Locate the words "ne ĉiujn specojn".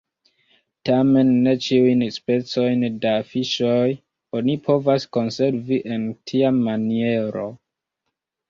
1.47-2.87